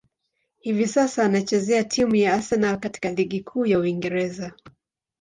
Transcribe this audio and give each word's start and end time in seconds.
Hivi 0.59 0.87
sasa, 0.87 1.23
anachezea 1.25 1.83
timu 1.83 2.15
ya 2.15 2.33
Arsenal 2.33 2.79
katika 2.79 3.11
ligi 3.11 3.39
kuu 3.43 3.65
ya 3.65 3.79
Uingereza. 3.79 4.53